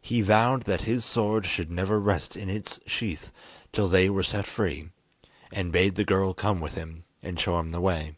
[0.00, 3.32] He vowed that his sword should never rest in its sheath
[3.72, 4.90] till they were set free,
[5.50, 8.14] and bade the girl come with him, and show him the way.